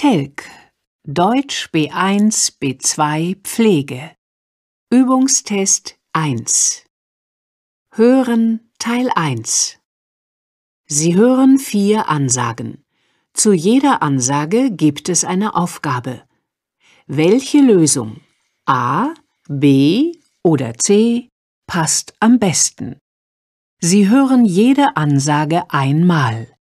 Telk 0.00 0.48
Deutsch 1.08 1.70
B1 1.72 2.60
B2 2.60 3.36
Pflege 3.42 4.12
Übungstest 4.92 5.98
1 6.12 6.84
Hören 7.96 8.70
Teil 8.78 9.10
1 9.16 9.80
Sie 10.86 11.16
hören 11.16 11.58
vier 11.58 12.08
Ansagen. 12.08 12.84
Zu 13.32 13.52
jeder 13.52 14.00
Ansage 14.00 14.70
gibt 14.70 15.08
es 15.08 15.24
eine 15.24 15.56
Aufgabe. 15.56 16.22
Welche 17.08 17.60
Lösung 17.60 18.20
A, 18.66 19.14
B 19.48 20.12
oder 20.44 20.74
C 20.74 21.28
passt 21.66 22.14
am 22.20 22.38
besten? 22.38 23.00
Sie 23.80 24.08
hören 24.08 24.44
jede 24.44 24.96
Ansage 24.96 25.68
einmal. 25.72 26.56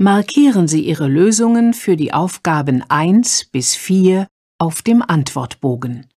Markieren 0.00 0.66
Sie 0.66 0.80
Ihre 0.80 1.06
Lösungen 1.06 1.72
für 1.72 1.94
die 1.96 2.12
Aufgaben 2.12 2.82
1 2.88 3.44
bis 3.52 3.76
4 3.76 4.26
auf 4.58 4.82
dem 4.82 5.02
Antwortbogen. 5.02 6.10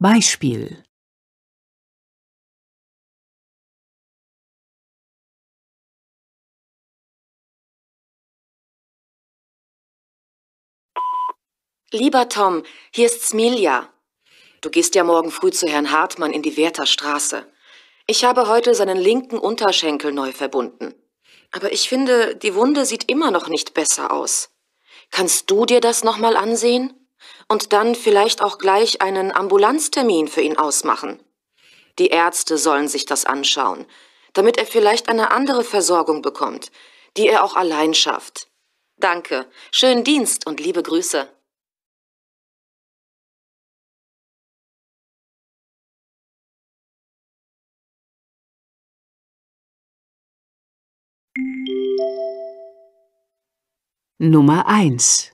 Beispiel 0.00 0.82
Lieber 11.92 12.28
Tom, 12.28 12.64
hier 12.92 13.06
ist 13.06 13.22
Smilja. 13.22 13.88
Du 14.62 14.70
gehst 14.70 14.96
ja 14.96 15.04
morgen 15.04 15.30
früh 15.30 15.52
zu 15.52 15.68
Herrn 15.68 15.92
Hartmann 15.92 16.32
in 16.32 16.42
die 16.42 16.56
Werther 16.56 16.86
Straße. 16.86 17.46
Ich 18.08 18.24
habe 18.24 18.48
heute 18.48 18.74
seinen 18.74 18.98
linken 18.98 19.38
Unterschenkel 19.38 20.10
neu 20.10 20.32
verbunden. 20.32 20.92
Aber 21.54 21.72
ich 21.72 21.88
finde, 21.88 22.34
die 22.34 22.56
Wunde 22.56 22.84
sieht 22.84 23.08
immer 23.08 23.30
noch 23.30 23.46
nicht 23.46 23.74
besser 23.74 24.12
aus. 24.12 24.50
Kannst 25.12 25.48
du 25.52 25.64
dir 25.64 25.80
das 25.80 26.02
nochmal 26.02 26.36
ansehen? 26.36 26.92
Und 27.48 27.72
dann 27.72 27.94
vielleicht 27.94 28.42
auch 28.42 28.58
gleich 28.58 29.00
einen 29.00 29.30
Ambulanztermin 29.30 30.26
für 30.26 30.40
ihn 30.40 30.58
ausmachen. 30.58 31.22
Die 32.00 32.08
Ärzte 32.08 32.58
sollen 32.58 32.88
sich 32.88 33.06
das 33.06 33.24
anschauen, 33.24 33.86
damit 34.32 34.58
er 34.58 34.66
vielleicht 34.66 35.08
eine 35.08 35.30
andere 35.30 35.62
Versorgung 35.62 36.22
bekommt, 36.22 36.72
die 37.16 37.28
er 37.28 37.44
auch 37.44 37.54
allein 37.54 37.94
schafft. 37.94 38.48
Danke, 38.96 39.46
schönen 39.70 40.02
Dienst 40.02 40.48
und 40.48 40.58
liebe 40.58 40.82
Grüße. 40.82 41.28
Nummer 54.18 54.68
1 54.68 55.32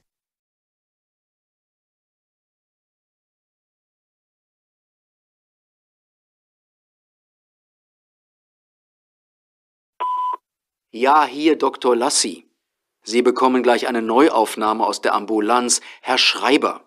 Ja, 10.92 11.26
hier 11.26 11.56
Dr. 11.56 11.94
Lassi. 11.94 12.46
Sie 13.02 13.20
bekommen 13.20 13.62
gleich 13.62 13.86
eine 13.86 14.00
Neuaufnahme 14.00 14.86
aus 14.86 15.02
der 15.02 15.14
Ambulanz, 15.14 15.82
Herr 16.00 16.16
Schreiber. 16.16 16.82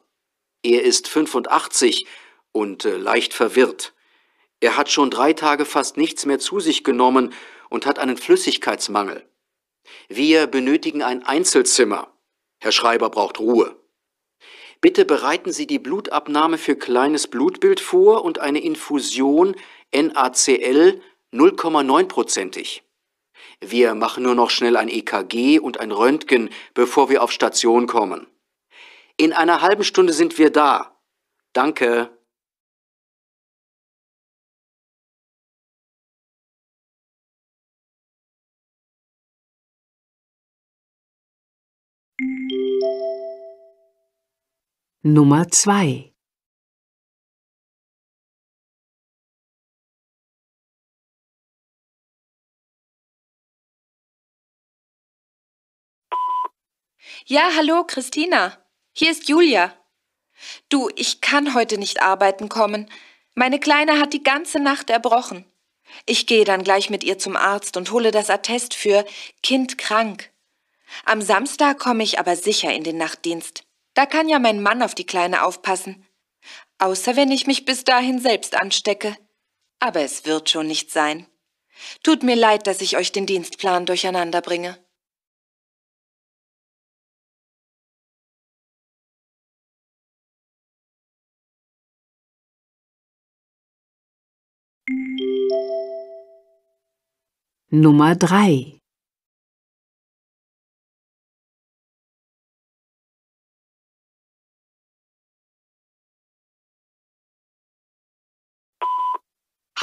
Er 0.64 0.82
ist 0.82 1.08
85 1.08 2.08
und 2.52 2.86
äh, 2.86 2.98
leicht 2.98 3.36
verwirrt. 3.36 3.94
Er 4.60 4.76
hat 4.76 4.90
schon 4.90 5.12
drei 5.12 5.34
Tage 5.34 5.66
fast 5.66 5.98
nichts 5.98 6.26
mehr 6.26 6.40
zu 6.40 6.60
sich 6.60 6.84
genommen 6.84 7.34
und 7.74 7.88
hat 7.88 7.98
einen 7.98 8.18
Flüssigkeitsmangel. 8.18 9.28
Wir 10.08 10.46
benötigen 10.46 11.02
ein 11.02 11.24
Einzelzimmer. 11.24 12.14
Herr 12.60 12.72
Schreiber 12.72 13.10
braucht 13.10 13.40
Ruhe. 13.40 13.76
Bitte 14.80 15.06
bereiten 15.06 15.52
Sie 15.52 15.66
die 15.66 15.80
Blutabnahme 15.80 16.60
für 16.60 16.76
kleines 16.76 17.28
Blutbild 17.28 17.80
vor 17.80 18.24
und 18.24 18.38
eine 18.38 18.60
Infusion 18.60 19.56
NaCl 19.92 21.02
0,9-prozentig. 21.34 22.84
Wir 23.60 23.96
machen 23.96 24.22
nur 24.22 24.36
noch 24.36 24.52
schnell 24.52 24.78
ein 24.78 24.88
EKG 24.88 25.58
und 25.58 25.80
ein 25.80 25.92
Röntgen, 25.92 26.52
bevor 26.76 27.10
wir 27.10 27.24
auf 27.24 27.32
Station 27.32 27.88
kommen. 27.88 28.28
In 29.18 29.34
einer 29.34 29.62
halben 29.62 29.84
Stunde 29.84 30.14
sind 30.14 30.38
wir 30.38 30.52
da. 30.52 31.02
Danke. 31.54 32.16
Nummer 45.06 45.50
2 45.50 46.14
Ja, 57.26 57.50
hallo, 57.58 57.84
Christina. 57.84 58.58
Hier 58.94 59.12
ist 59.12 59.28
Julia. 59.28 59.74
Du, 60.70 60.90
ich 60.96 61.20
kann 61.20 61.54
heute 61.54 61.78
nicht 61.78 62.02
arbeiten 62.02 62.48
kommen. 62.48 62.90
Meine 63.36 63.60
Kleine 63.60 64.00
hat 64.00 64.14
die 64.14 64.24
ganze 64.24 64.62
Nacht 64.62 64.90
erbrochen. 64.90 65.44
Ich 66.06 66.28
gehe 66.28 66.46
dann 66.46 66.64
gleich 66.64 66.90
mit 66.90 67.04
ihr 67.04 67.20
zum 67.20 67.36
Arzt 67.36 67.76
und 67.76 67.92
hole 67.92 68.12
das 68.12 68.30
Attest 68.30 68.74
für 68.74 69.04
Kind 69.42 69.78
krank. 69.78 70.32
Am 71.04 71.22
Samstag 71.22 71.78
komme 71.78 72.04
ich 72.04 72.20
aber 72.20 72.38
sicher 72.38 72.74
in 72.74 72.86
den 72.86 72.96
Nachtdienst. 72.96 73.66
Da 73.94 74.06
kann 74.06 74.28
ja 74.28 74.40
mein 74.40 74.62
Mann 74.62 74.82
auf 74.82 74.96
die 74.96 75.06
Kleine 75.06 75.44
aufpassen. 75.44 76.06
Außer 76.80 77.16
wenn 77.16 77.32
ich 77.32 77.48
mich 77.48 77.66
bis 77.66 77.84
dahin 77.84 78.20
selbst 78.20 78.56
anstecke. 78.56 79.16
Aber 79.80 80.02
es 80.02 80.26
wird 80.26 80.50
schon 80.50 80.68
nicht 80.68 80.92
sein. 80.92 81.28
Tut 82.04 82.24
mir 82.24 82.36
leid, 82.36 82.68
dass 82.68 82.82
ich 82.82 82.98
euch 82.98 83.12
den 83.12 83.26
Dienstplan 83.26 83.86
durcheinander 83.86 84.42
bringe. 84.42 84.78
Nummer 97.70 98.16
3 98.16 98.73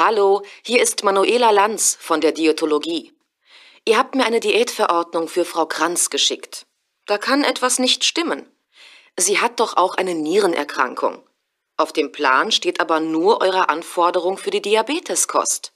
Hallo, 0.02 0.40
hier 0.64 0.80
ist 0.80 1.04
Manuela 1.04 1.50
Lanz 1.50 1.98
von 2.00 2.22
der 2.22 2.32
Diätologie. 2.32 3.12
Ihr 3.84 3.98
habt 3.98 4.14
mir 4.14 4.24
eine 4.24 4.40
Diätverordnung 4.40 5.28
für 5.28 5.44
Frau 5.44 5.66
Kranz 5.66 6.08
geschickt. 6.08 6.64
Da 7.04 7.18
kann 7.18 7.44
etwas 7.44 7.78
nicht 7.78 8.04
stimmen. 8.04 8.50
Sie 9.18 9.40
hat 9.40 9.60
doch 9.60 9.76
auch 9.76 9.96
eine 9.96 10.14
Nierenerkrankung. 10.14 11.22
Auf 11.76 11.92
dem 11.92 12.12
Plan 12.12 12.50
steht 12.50 12.80
aber 12.80 13.00
nur 13.00 13.42
eure 13.42 13.68
Anforderung 13.68 14.38
für 14.38 14.50
die 14.50 14.62
Diabeteskost. 14.62 15.74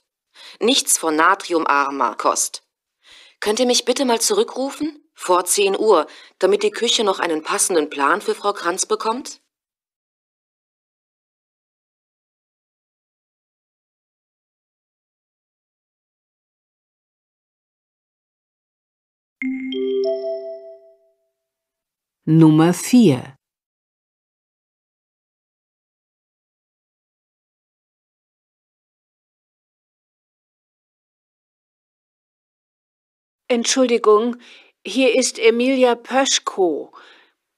Nichts 0.59 0.97
von 0.97 1.15
natriumarmer 1.15 2.15
Kost. 2.15 2.63
Könnt 3.39 3.59
ihr 3.59 3.67
mich 3.67 3.85
bitte 3.85 4.05
mal 4.05 4.21
zurückrufen? 4.21 5.07
Vor 5.13 5.45
10 5.45 5.77
Uhr, 5.77 6.07
damit 6.39 6.63
die 6.63 6.71
Küche 6.71 7.03
noch 7.03 7.19
einen 7.19 7.43
passenden 7.43 7.91
Plan 7.91 8.21
für 8.21 8.33
Frau 8.33 8.53
Kranz 8.53 8.87
bekommt? 8.87 9.39
Nummer 22.27 22.73
4 22.73 23.35
Entschuldigung, 33.47 34.37
hier 34.83 35.15
ist 35.15 35.37
Emilia 35.37 35.93
Pöschko. 35.93 36.91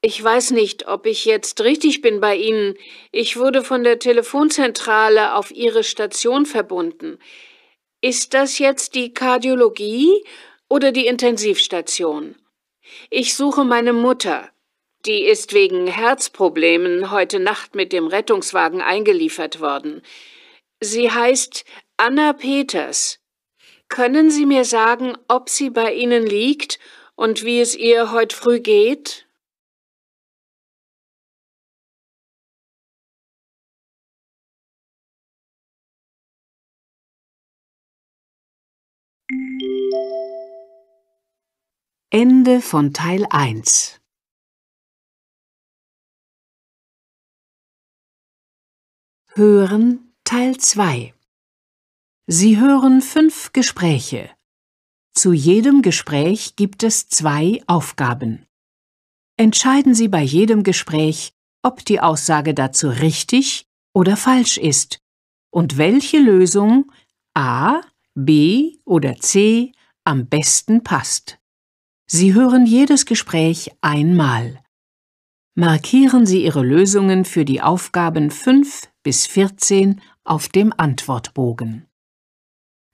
Ich 0.01 0.21
weiß 0.21 0.51
nicht, 0.51 0.87
ob 0.87 1.05
ich 1.05 1.23
jetzt 1.23 1.61
richtig 1.61 2.01
bin 2.01 2.19
bei 2.19 2.35
Ihnen. 2.35 2.75
Ich 3.13 3.37
wurde 3.37 3.63
von 3.63 3.85
der 3.85 3.97
Telefonzentrale 3.97 5.33
auf 5.35 5.49
Ihre 5.51 5.85
Station 5.85 6.45
verbunden. 6.45 7.19
Ist 8.01 8.33
das 8.33 8.59
jetzt 8.59 8.95
die 8.95 9.13
Kardiologie 9.13 10.23
oder 10.69 10.91
die 10.91 11.07
Intensivstation. 11.07 12.35
Ich 13.09 13.35
suche 13.35 13.63
meine 13.63 13.93
Mutter. 13.93 14.49
Die 15.05 15.23
ist 15.23 15.53
wegen 15.53 15.87
Herzproblemen 15.87 17.11
heute 17.11 17.39
Nacht 17.39 17.75
mit 17.75 17.93
dem 17.93 18.07
Rettungswagen 18.07 18.81
eingeliefert 18.81 19.61
worden. 19.61 20.01
Sie 20.79 21.11
heißt 21.11 21.65
Anna 21.97 22.33
Peters. 22.33 23.19
Können 23.89 24.31
Sie 24.31 24.45
mir 24.45 24.65
sagen, 24.65 25.17
ob 25.27 25.49
sie 25.49 25.69
bei 25.69 25.93
Ihnen 25.93 26.25
liegt 26.25 26.79
und 27.15 27.45
wie 27.45 27.61
es 27.61 27.75
ihr 27.75 28.11
heute 28.11 28.35
früh 28.35 28.59
geht? 28.59 29.27
Ende 42.09 42.61
von 42.61 42.93
Teil 42.93 43.25
1. 43.29 43.99
Hören 49.33 50.13
Teil 50.23 50.55
2. 50.55 51.13
Sie 52.27 52.57
hören 52.57 53.01
fünf 53.01 53.51
Gespräche. 53.51 54.29
Zu 55.13 55.33
jedem 55.33 55.81
Gespräch 55.81 56.55
gibt 56.55 56.83
es 56.83 57.09
zwei 57.09 57.61
Aufgaben. 57.67 58.47
Entscheiden 59.35 59.93
Sie 59.93 60.07
bei 60.07 60.21
jedem 60.21 60.63
Gespräch, 60.63 61.33
ob 61.61 61.83
die 61.83 61.99
Aussage 61.99 62.53
dazu 62.53 62.87
richtig 62.87 63.67
oder 63.93 64.15
falsch 64.15 64.57
ist 64.57 64.99
und 65.51 65.77
welche 65.77 66.19
Lösung 66.19 66.89
A, 67.33 67.81
B 68.15 68.77
oder 68.85 69.17
C 69.17 69.73
am 70.05 70.27
besten 70.29 70.85
passt. 70.85 71.37
Sie 72.09 72.33
hören 72.33 72.65
jedes 72.65 73.05
Gespräch 73.05 73.71
einmal. 73.81 74.63
Markieren 75.55 76.25
Sie 76.25 76.45
Ihre 76.45 76.63
Lösungen 76.63 77.25
für 77.25 77.43
die 77.43 77.61
Aufgaben 77.61 78.31
5 78.31 78.87
bis 79.03 79.27
14 79.27 79.99
auf 80.23 80.47
dem 80.47 80.71
Antwortbogen. 80.77 81.85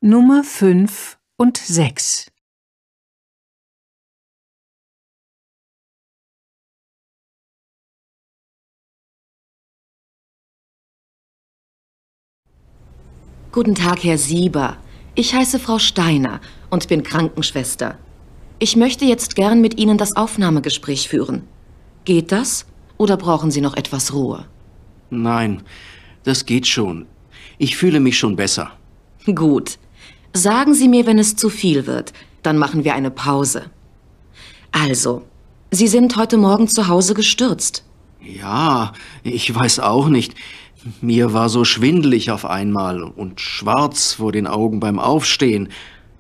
Nummer 0.02 0.44
5 0.44 1.20
und 1.38 1.58
6 1.58 2.32
Guten 13.52 13.76
Tag, 13.76 14.04
Herr 14.04 14.18
Sieber. 14.18 14.78
Ich 15.14 15.36
heiße 15.36 15.60
Frau 15.60 15.78
Steiner 15.78 16.42
und 16.72 16.88
bin 16.88 17.04
Krankenschwester. 17.04 18.00
Ich 18.64 18.78
möchte 18.78 19.04
jetzt 19.04 19.36
gern 19.36 19.60
mit 19.60 19.78
Ihnen 19.78 19.98
das 19.98 20.16
Aufnahmegespräch 20.16 21.10
führen. 21.10 21.44
Geht 22.06 22.32
das 22.32 22.66
oder 22.98 23.18
brauchen 23.18 23.52
Sie 23.52 23.60
noch 23.60 23.76
etwas 23.76 24.14
Ruhe? 24.14 24.46
Nein, 25.10 25.64
das 26.24 26.46
geht 26.46 26.66
schon. 26.66 27.06
Ich 27.58 27.76
fühle 27.76 28.00
mich 28.00 28.18
schon 28.18 28.38
besser. 28.38 28.72
Gut. 29.26 29.80
Sagen 30.32 30.74
Sie 30.76 30.88
mir, 30.88 31.06
wenn 31.06 31.20
es 31.20 31.36
zu 31.36 31.50
viel 31.50 31.88
wird. 31.88 32.14
Dann 32.42 32.58
machen 32.58 32.86
wir 32.86 32.96
eine 32.96 33.12
Pause. 33.12 33.66
Also, 34.72 35.24
Sie 35.72 35.90
sind 35.90 36.16
heute 36.16 36.38
Morgen 36.38 36.70
zu 36.70 36.88
Hause 36.88 37.16
gestürzt. 37.16 37.84
Ja, 38.22 38.94
ich 39.24 39.54
weiß 39.54 39.80
auch 39.82 40.08
nicht. 40.08 40.36
Mir 41.02 41.34
war 41.34 41.50
so 41.50 41.66
schwindelig 41.66 42.32
auf 42.32 42.46
einmal 42.46 43.04
und 43.04 43.42
schwarz 43.42 44.14
vor 44.14 44.32
den 44.32 44.48
Augen 44.48 44.80
beim 44.80 45.00
Aufstehen. 45.00 45.68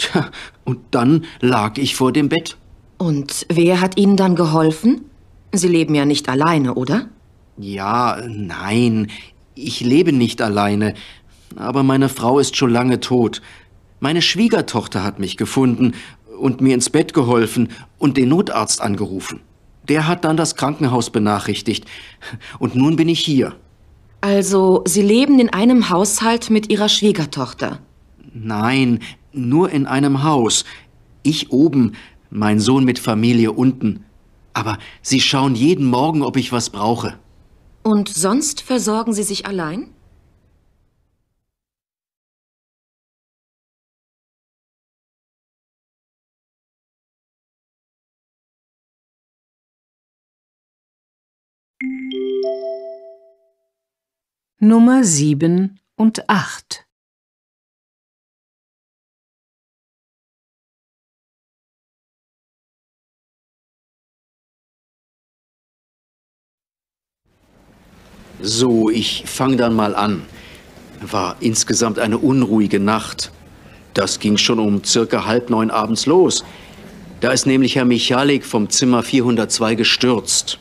Tja, 0.03 0.31
und 0.65 0.79
dann 0.91 1.25
lag 1.39 1.77
ich 1.77 1.95
vor 1.95 2.11
dem 2.11 2.29
Bett. 2.29 2.57
Und 2.97 3.45
wer 3.49 3.79
hat 3.79 3.97
Ihnen 3.97 4.17
dann 4.17 4.35
geholfen? 4.35 5.05
Sie 5.53 5.67
leben 5.67 5.95
ja 5.95 6.05
nicht 6.05 6.27
alleine, 6.29 6.73
oder? 6.75 7.07
Ja, 7.57 8.17
nein, 8.27 9.07
ich 9.55 9.81
lebe 9.81 10.11
nicht 10.11 10.41
alleine. 10.41 10.95
Aber 11.55 11.83
meine 11.83 12.09
Frau 12.09 12.39
ist 12.39 12.57
schon 12.57 12.71
lange 12.71 12.99
tot. 12.99 13.41
Meine 13.99 14.21
Schwiegertochter 14.21 15.03
hat 15.03 15.19
mich 15.19 15.37
gefunden 15.37 15.93
und 16.39 16.61
mir 16.61 16.73
ins 16.73 16.89
Bett 16.89 17.13
geholfen 17.13 17.69
und 17.99 18.17
den 18.17 18.29
Notarzt 18.29 18.81
angerufen. 18.81 19.39
Der 19.87 20.07
hat 20.07 20.25
dann 20.25 20.35
das 20.35 20.55
Krankenhaus 20.55 21.09
benachrichtigt. 21.09 21.85
Und 22.57 22.75
nun 22.75 22.95
bin 22.95 23.07
ich 23.07 23.19
hier. 23.19 23.55
Also, 24.21 24.83
Sie 24.85 25.01
leben 25.01 25.39
in 25.39 25.49
einem 25.49 25.89
Haushalt 25.89 26.49
mit 26.49 26.69
Ihrer 26.71 26.89
Schwiegertochter. 26.89 27.79
Nein, 28.33 28.99
nur 29.33 29.69
in 29.69 29.85
einem 29.85 30.23
Haus. 30.23 30.65
Ich 31.23 31.51
oben, 31.51 31.93
mein 32.29 32.59
Sohn 32.59 32.83
mit 32.83 32.99
Familie 32.99 33.51
unten. 33.51 34.05
Aber 34.53 34.77
Sie 35.01 35.19
schauen 35.19 35.55
jeden 35.55 35.85
Morgen, 35.85 36.21
ob 36.21 36.37
ich 36.37 36.51
was 36.51 36.69
brauche. 36.69 37.17
Und 37.83 38.09
sonst 38.09 38.61
versorgen 38.61 39.13
Sie 39.13 39.23
sich 39.23 39.45
allein? 39.45 39.89
Nummer 54.59 55.03
7 55.03 55.77
und 55.97 56.29
8 56.29 56.82
So, 68.45 68.89
ich 68.89 69.23
fange 69.25 69.55
dann 69.55 69.73
mal 69.73 69.95
an. 69.95 70.23
War 70.99 71.37
insgesamt 71.39 71.97
eine 71.97 72.17
unruhige 72.17 72.77
Nacht. 72.77 73.31
Das 73.93 74.19
ging 74.19 74.35
schon 74.35 74.59
um 74.59 74.83
circa 74.83 75.25
halb 75.25 75.49
neun 75.49 75.71
abends 75.71 76.07
los. 76.07 76.43
Da 77.21 77.31
ist 77.31 77.45
nämlich 77.45 77.77
Herr 77.77 77.85
Michalik 77.85 78.45
vom 78.45 78.69
Zimmer 78.69 79.01
402 79.01 79.75
gestürzt. 79.75 80.59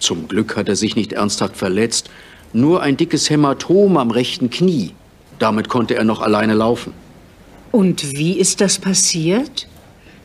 Zum 0.00 0.26
Glück 0.26 0.56
hat 0.56 0.68
er 0.68 0.74
sich 0.74 0.96
nicht 0.96 1.12
ernsthaft 1.12 1.56
verletzt, 1.56 2.10
nur 2.52 2.82
ein 2.82 2.96
dickes 2.96 3.30
Hämatom 3.30 3.96
am 3.96 4.10
rechten 4.10 4.50
Knie. 4.50 4.90
Damit 5.38 5.68
konnte 5.68 5.94
er 5.94 6.02
noch 6.02 6.22
alleine 6.22 6.54
laufen. 6.54 6.92
Und 7.70 8.10
wie 8.18 8.40
ist 8.40 8.60
das 8.60 8.80
passiert? 8.80 9.68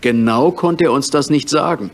Genau 0.01 0.49
konnte 0.49 0.85
er 0.85 0.91
uns 0.91 1.11
das 1.11 1.29
nicht 1.29 1.49
sagen. 1.49 1.91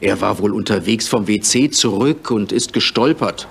Er 0.00 0.22
war 0.22 0.38
wohl 0.38 0.54
unterwegs 0.54 1.08
vom 1.08 1.28
WC 1.28 1.68
zurück 1.68 2.30
und 2.30 2.52
ist 2.52 2.72
gestolpert. 2.72 3.46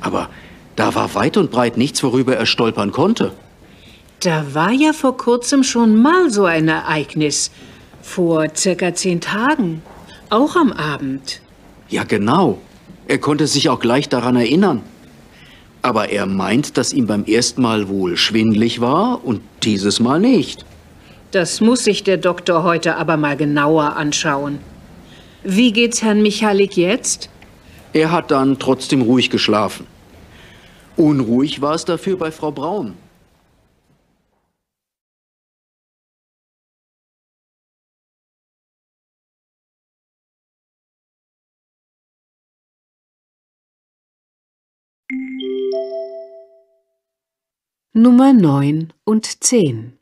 Aber 0.00 0.28
da 0.76 0.94
war 0.94 1.14
weit 1.14 1.36
und 1.36 1.50
breit 1.50 1.76
nichts, 1.76 2.02
worüber 2.02 2.36
er 2.36 2.46
stolpern 2.46 2.92
konnte. 2.92 3.32
Da 4.20 4.54
war 4.54 4.70
ja 4.70 4.92
vor 4.92 5.16
kurzem 5.16 5.62
schon 5.62 6.00
mal 6.00 6.30
so 6.30 6.44
ein 6.44 6.68
Ereignis. 6.68 7.50
Vor 8.02 8.48
circa 8.54 8.94
zehn 8.94 9.20
Tagen. 9.20 9.82
Auch 10.28 10.56
am 10.56 10.72
Abend. 10.72 11.40
Ja, 11.88 12.04
genau. 12.04 12.58
Er 13.08 13.18
konnte 13.18 13.46
sich 13.46 13.68
auch 13.68 13.80
gleich 13.80 14.08
daran 14.08 14.36
erinnern. 14.36 14.82
Aber 15.82 16.10
er 16.10 16.26
meint, 16.26 16.76
dass 16.76 16.92
ihm 16.92 17.06
beim 17.06 17.24
ersten 17.24 17.62
Mal 17.62 17.88
wohl 17.88 18.16
schwindlig 18.16 18.80
war 18.80 19.24
und 19.24 19.40
dieses 19.62 19.98
Mal 20.00 20.20
nicht. 20.20 20.64
Das 21.30 21.60
muss 21.60 21.84
sich 21.84 22.04
der 22.04 22.18
Doktor 22.18 22.62
heute 22.62 22.96
aber 22.96 23.16
mal 23.16 23.36
genauer 23.36 23.96
anschauen. 23.96 24.58
Wie 25.42 25.72
geht's 25.72 26.02
Herrn 26.02 26.22
Michalik 26.22 26.76
jetzt? 26.76 27.30
Er 27.92 28.12
hat 28.12 28.30
dann 28.30 28.58
trotzdem 28.58 29.02
ruhig 29.02 29.30
geschlafen. 29.30 29.86
Unruhig 30.96 31.60
war 31.60 31.74
es 31.74 31.84
dafür 31.84 32.16
bei 32.16 32.30
Frau 32.30 32.52
Braun. 32.52 32.94
Nummer 47.92 48.32
9 48.32 48.92
und 49.04 49.42
10 49.42 49.99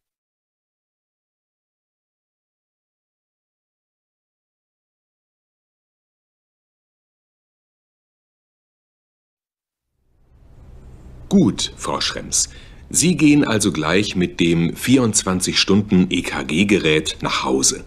Gut, 11.29 11.73
Frau 11.77 12.01
Schrems. 12.01 12.49
Sie 12.89 13.17
gehen 13.17 13.45
also 13.45 13.71
gleich 13.71 14.17
mit 14.17 14.41
dem 14.41 14.75
24-Stunden-EKG-Gerät 14.75 17.19
nach 17.21 17.45
Hause. 17.45 17.85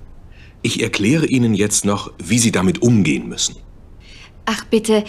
Ich 0.62 0.84
erkläre 0.84 1.26
Ihnen 1.26 1.56
jetzt 1.56 1.86
noch, 1.86 2.14
wie 2.24 2.38
Sie 2.38 2.52
damit 2.52 2.84
umgehen 2.84 3.28
müssen. 3.28 3.56
Ach 4.46 4.64
bitte, 4.66 5.06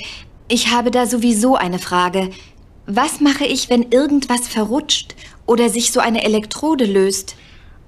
ich 0.49 0.71
habe 0.71 0.91
da 0.91 1.05
sowieso 1.07 1.57
eine 1.57 1.79
Frage. 1.79 2.31
Was 2.87 3.21
mache 3.21 3.45
ich, 3.45 3.69
wenn 3.69 3.91
irgendwas 3.91 4.49
verrutscht 4.49 5.15
oder 5.47 5.69
sich 5.69 5.93
so 5.93 6.01
eine 6.01 6.25
Elektrode 6.25 6.87
löst? 6.87 7.37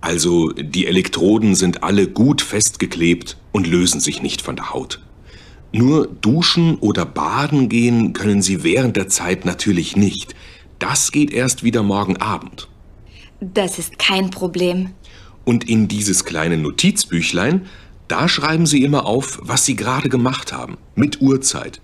Also, 0.02 0.50
die 0.50 0.86
Elektroden 0.86 1.54
sind 1.54 1.82
alle 1.82 2.06
gut 2.06 2.42
festgeklebt 2.42 3.38
und 3.52 3.66
lösen 3.66 4.00
sich 4.00 4.20
nicht 4.20 4.42
von 4.42 4.56
der 4.56 4.74
Haut. 4.74 5.00
Nur 5.74 6.06
duschen 6.06 6.76
oder 6.78 7.04
baden 7.04 7.68
gehen 7.68 8.12
können 8.12 8.42
Sie 8.42 8.62
während 8.62 8.96
der 8.96 9.08
Zeit 9.08 9.44
natürlich 9.44 9.96
nicht. 9.96 10.36
Das 10.78 11.10
geht 11.10 11.32
erst 11.32 11.64
wieder 11.64 11.82
morgen 11.82 12.16
Abend. 12.18 12.68
Das 13.40 13.80
ist 13.80 13.98
kein 13.98 14.30
Problem. 14.30 14.90
Und 15.44 15.68
in 15.68 15.88
dieses 15.88 16.24
kleine 16.24 16.58
Notizbüchlein, 16.58 17.66
da 18.06 18.28
schreiben 18.28 18.66
Sie 18.66 18.84
immer 18.84 19.04
auf, 19.04 19.40
was 19.42 19.64
Sie 19.64 19.74
gerade 19.74 20.08
gemacht 20.08 20.52
haben, 20.52 20.78
mit 20.94 21.20
Uhrzeit. 21.20 21.80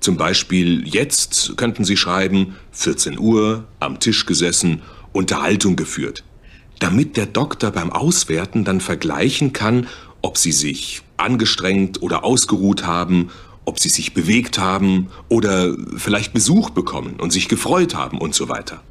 Zum 0.00 0.18
Beispiel 0.18 0.86
jetzt 0.86 1.54
könnten 1.56 1.86
Sie 1.86 1.96
schreiben 1.96 2.54
14 2.72 3.18
Uhr, 3.18 3.64
am 3.80 3.98
Tisch 3.98 4.26
gesessen, 4.26 4.82
Unterhaltung 5.12 5.74
geführt. 5.74 6.22
damit 6.78 7.16
der 7.16 7.26
Doktor 7.26 7.70
beim 7.70 7.90
Auswerten 7.90 8.64
dann 8.64 8.80
vergleichen 8.80 9.52
kann, 9.52 9.86
ob 10.22 10.36
sie 10.36 10.52
sich 10.52 11.02
angestrengt 11.16 12.02
oder 12.02 12.24
ausgeruht 12.24 12.86
haben, 12.86 13.30
ob 13.64 13.80
sie 13.80 13.88
sich 13.88 14.14
bewegt 14.14 14.58
haben 14.58 15.08
oder 15.28 15.74
vielleicht 15.96 16.32
Besuch 16.32 16.70
bekommen 16.70 17.16
und 17.18 17.32
sich 17.32 17.48
gefreut 17.48 17.94
haben 17.94 18.18
und 18.18 18.34
so 18.34 18.48
weiter. 18.48 18.82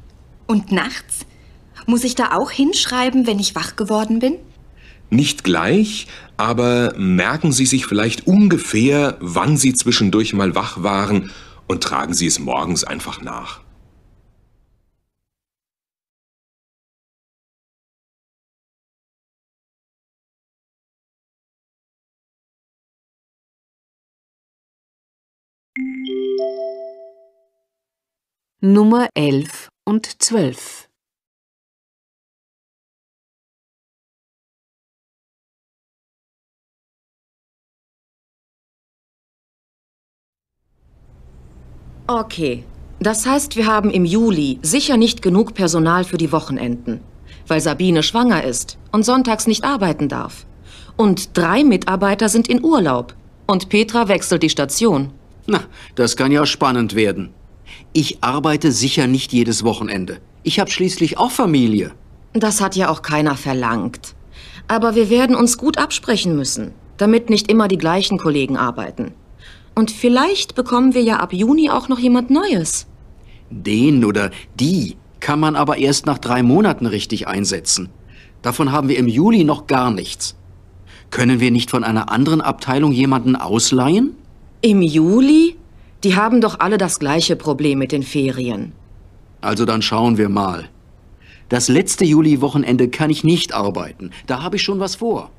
Und 0.46 0.70
nachts? 0.70 1.26
Muss 1.86 2.04
ich 2.04 2.14
da 2.14 2.32
auch 2.32 2.50
hinschreiben, 2.50 3.26
wenn 3.26 3.38
ich 3.38 3.54
wach 3.54 3.76
geworden 3.76 4.18
bin? 4.18 4.34
Nicht 5.08 5.44
gleich, 5.44 6.08
aber 6.36 6.94
merken 6.96 7.52
Sie 7.52 7.66
sich 7.66 7.86
vielleicht 7.86 8.26
ungefähr, 8.26 9.16
wann 9.20 9.56
Sie 9.56 9.72
zwischendurch 9.72 10.32
mal 10.32 10.54
wach 10.56 10.82
waren 10.82 11.30
und 11.68 11.82
tragen 11.82 12.12
Sie 12.12 12.26
es 12.26 12.40
morgens 12.40 12.82
einfach 12.82 13.22
nach. 13.22 13.60
Nummer 28.62 29.08
11 29.12 29.68
und 29.84 30.22
12. 30.22 30.88
Okay, 42.06 42.64
das 42.98 43.26
heißt, 43.26 43.56
wir 43.56 43.66
haben 43.66 43.90
im 43.90 44.06
Juli 44.06 44.58
sicher 44.62 44.96
nicht 44.96 45.20
genug 45.20 45.52
Personal 45.52 46.04
für 46.04 46.16
die 46.16 46.32
Wochenenden, 46.32 47.02
weil 47.46 47.60
Sabine 47.60 48.02
schwanger 48.02 48.42
ist 48.42 48.78
und 48.90 49.04
sonntags 49.04 49.46
nicht 49.46 49.64
arbeiten 49.64 50.08
darf. 50.08 50.46
Und 50.96 51.36
drei 51.36 51.62
Mitarbeiter 51.62 52.30
sind 52.30 52.48
in 52.48 52.64
Urlaub 52.64 53.14
und 53.46 53.68
Petra 53.68 54.08
wechselt 54.08 54.42
die 54.42 54.48
Station. 54.48 55.12
Na, 55.46 55.64
das 55.94 56.16
kann 56.16 56.32
ja 56.32 56.46
spannend 56.46 56.94
werden. 56.94 57.35
Ich 57.92 58.22
arbeite 58.22 58.72
sicher 58.72 59.06
nicht 59.06 59.32
jedes 59.32 59.64
Wochenende. 59.64 60.18
Ich 60.42 60.60
habe 60.60 60.70
schließlich 60.70 61.18
auch 61.18 61.30
Familie. 61.30 61.92
Das 62.32 62.60
hat 62.60 62.76
ja 62.76 62.88
auch 62.88 63.02
keiner 63.02 63.36
verlangt. 63.36 64.14
Aber 64.68 64.94
wir 64.94 65.10
werden 65.10 65.34
uns 65.36 65.58
gut 65.58 65.78
absprechen 65.78 66.36
müssen, 66.36 66.72
damit 66.96 67.30
nicht 67.30 67.50
immer 67.50 67.68
die 67.68 67.78
gleichen 67.78 68.18
Kollegen 68.18 68.56
arbeiten. 68.56 69.12
Und 69.74 69.90
vielleicht 69.90 70.54
bekommen 70.54 70.94
wir 70.94 71.02
ja 71.02 71.18
ab 71.18 71.32
Juni 71.32 71.70
auch 71.70 71.88
noch 71.88 71.98
jemand 71.98 72.30
Neues. 72.30 72.86
Den 73.50 74.04
oder 74.04 74.30
die 74.58 74.96
kann 75.20 75.40
man 75.40 75.56
aber 75.56 75.78
erst 75.78 76.06
nach 76.06 76.18
drei 76.18 76.42
Monaten 76.42 76.86
richtig 76.86 77.28
einsetzen. 77.28 77.88
Davon 78.42 78.72
haben 78.72 78.88
wir 78.88 78.98
im 78.98 79.08
Juli 79.08 79.44
noch 79.44 79.66
gar 79.66 79.90
nichts. 79.90 80.36
Können 81.10 81.40
wir 81.40 81.50
nicht 81.50 81.70
von 81.70 81.84
einer 81.84 82.10
anderen 82.10 82.40
Abteilung 82.40 82.92
jemanden 82.92 83.36
ausleihen? 83.36 84.16
Im 84.62 84.82
Juli? 84.82 85.56
Die 86.04 86.14
haben 86.14 86.40
doch 86.40 86.60
alle 86.60 86.78
das 86.78 86.98
gleiche 86.98 87.36
Problem 87.36 87.78
mit 87.78 87.92
den 87.92 88.02
Ferien. 88.02 88.72
Also 89.40 89.64
dann 89.64 89.82
schauen 89.82 90.18
wir 90.18 90.28
mal. 90.28 90.68
Das 91.48 91.68
letzte 91.68 92.04
Juli-Wochenende 92.04 92.88
kann 92.88 93.10
ich 93.10 93.22
nicht 93.22 93.54
arbeiten. 93.54 94.10
Da 94.26 94.42
habe 94.42 94.56
ich 94.56 94.62
schon 94.62 94.80
was 94.80 94.96
vor. 94.96 95.30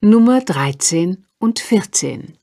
Nummer 0.00 0.42
13 0.42 1.24
und 1.38 1.60
14. 1.60 2.36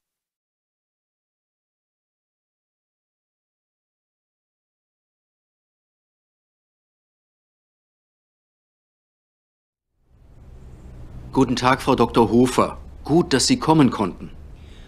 Guten 11.34 11.56
Tag, 11.56 11.82
Frau 11.82 11.96
Dr. 11.96 12.30
Hofer. 12.30 12.78
Gut, 13.06 13.32
dass 13.32 13.48
Sie 13.48 13.58
kommen 13.58 13.90
konnten. 13.90 14.32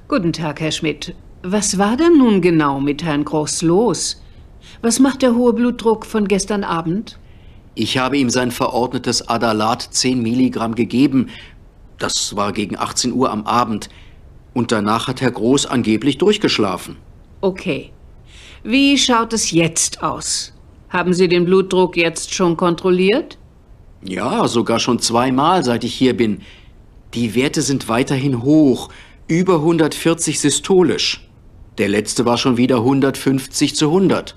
Guten 0.09 0.33
Tag, 0.33 0.59
Herr 0.59 0.73
Schmidt. 0.73 1.15
Was 1.41 1.77
war 1.77 1.95
denn 1.95 2.17
nun 2.17 2.41
genau 2.41 2.81
mit 2.81 3.01
Herrn 3.01 3.23
Groß 3.23 3.61
los? 3.61 4.21
Was 4.81 4.99
macht 4.99 5.21
der 5.21 5.35
hohe 5.35 5.53
Blutdruck 5.53 6.05
von 6.05 6.27
gestern 6.27 6.65
Abend? 6.65 7.17
Ich 7.75 7.97
habe 7.97 8.17
ihm 8.17 8.29
sein 8.29 8.51
verordnetes 8.51 9.29
Adalat 9.29 9.87
10 9.89 10.21
Milligramm 10.21 10.75
gegeben. 10.75 11.29
Das 11.97 12.35
war 12.35 12.51
gegen 12.51 12.77
18 12.77 13.13
Uhr 13.13 13.31
am 13.31 13.45
Abend. 13.45 13.87
Und 14.53 14.73
danach 14.73 15.07
hat 15.07 15.21
Herr 15.21 15.31
Groß 15.31 15.65
angeblich 15.65 16.17
durchgeschlafen. 16.17 16.97
Okay. 17.39 17.91
Wie 18.63 18.97
schaut 18.97 19.31
es 19.31 19.51
jetzt 19.51 20.03
aus? 20.03 20.51
Haben 20.89 21.13
Sie 21.13 21.29
den 21.29 21.45
Blutdruck 21.45 21.95
jetzt 21.95 22.33
schon 22.33 22.57
kontrolliert? 22.57 23.37
Ja, 24.05 24.47
sogar 24.47 24.79
schon 24.79 24.99
zweimal, 24.99 25.63
seit 25.63 25.83
ich 25.83 25.93
hier 25.93 26.15
bin. 26.15 26.41
Die 27.13 27.35
Werte 27.35 27.61
sind 27.61 27.87
weiterhin 27.87 28.43
hoch, 28.43 28.89
über 29.27 29.55
140 29.55 30.39
systolisch. 30.39 31.27
Der 31.77 31.87
letzte 31.87 32.25
war 32.25 32.37
schon 32.37 32.57
wieder 32.57 32.77
150 32.77 33.75
zu 33.75 33.87
100. 33.87 34.35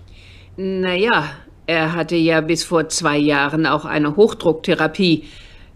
Naja, 0.57 1.25
er 1.67 1.95
hatte 1.95 2.17
ja 2.17 2.41
bis 2.41 2.65
vor 2.65 2.89
zwei 2.89 3.19
Jahren 3.19 3.67
auch 3.67 3.85
eine 3.85 4.17
Hochdrucktherapie. 4.17 5.25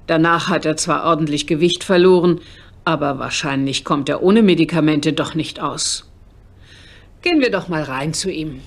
Danach 0.07 0.49
hat 0.49 0.65
er 0.65 0.77
zwar 0.77 1.05
ordentlich 1.05 1.47
Gewicht 1.47 1.85
verloren, 1.85 2.41
aber 2.85 3.19
wahrscheinlich 3.19 3.85
kommt 3.85 4.09
er 4.09 4.23
ohne 4.23 4.43
Medikamente 4.43 5.13
doch 5.13 5.35
nicht 5.35 5.61
aus. 5.61 6.11
Gehen 7.23 7.41
wir 7.41 7.51
doch 7.51 7.69
mal 7.69 7.83
rein 7.83 8.15
zu 8.15 8.31
ihm. 8.31 8.61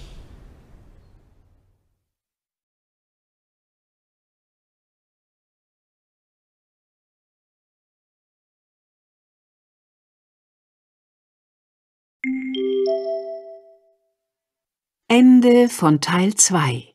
Ende 15.15 15.69
von 15.69 16.01
Teil 16.01 16.33
2. 16.33 16.91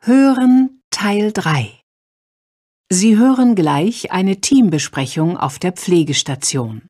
Hören 0.00 0.80
Teil 0.90 1.32
3. 1.32 1.82
Sie 2.90 3.18
hören 3.18 3.54
gleich 3.54 4.10
eine 4.10 4.40
Teambesprechung 4.40 5.36
auf 5.36 5.58
der 5.58 5.72
Pflegestation. 5.72 6.88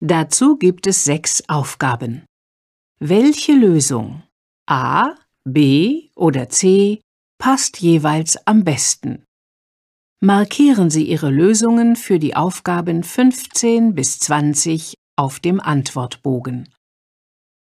Dazu 0.00 0.58
gibt 0.58 0.86
es 0.86 1.04
sechs 1.04 1.48
Aufgaben. 1.48 2.26
Welche 2.98 3.52
Lösung 3.52 4.24
A, 4.68 5.14
B 5.44 6.10
oder 6.16 6.50
C 6.50 7.00
passt 7.38 7.80
jeweils 7.80 8.36
am 8.46 8.64
besten? 8.64 9.24
Markieren 10.22 10.90
Sie 10.90 11.04
Ihre 11.04 11.30
Lösungen 11.30 11.96
für 11.96 12.18
die 12.18 12.36
Aufgaben 12.36 13.02
15 13.02 13.94
bis 13.94 14.18
20 14.18 14.98
auf 15.16 15.40
dem 15.40 15.60
Antwortbogen. 15.60 16.68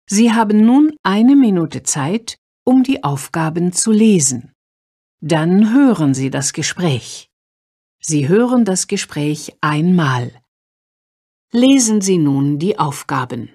Sie 0.07 0.35
haben 0.35 0.67
nun 0.67 0.95
eine 1.03 1.35
Minute 1.35 1.83
Zeit, 1.83 2.37
um 2.67 2.83
die 2.83 3.05
Aufgaben 3.05 3.73
zu 3.73 3.91
lesen. 3.91 4.53
Dann 5.23 5.73
hören 5.73 6.13
Sie 6.13 6.29
das 6.29 6.53
Gespräch. 6.53 7.31
Sie 8.03 8.29
hören 8.29 8.67
das 8.67 8.87
Gespräch 8.87 9.57
einmal. 9.63 10.39
Lesen 11.53 12.03
Sie 12.03 12.19
nun 12.19 12.59
die 12.59 12.79
Aufgaben. 12.79 13.49